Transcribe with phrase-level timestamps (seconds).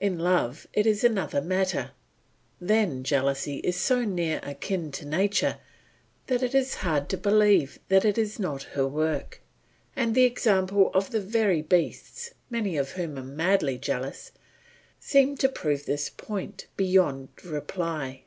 [0.00, 1.90] In love it is another matter;
[2.60, 5.58] then jealousy is so near akin to nature,
[6.28, 9.40] that it is hard to believe that it is not her work;
[9.96, 14.30] and the example of the very beasts, many of whom are madly jealous,
[15.00, 18.22] seems to prove this point beyond reply.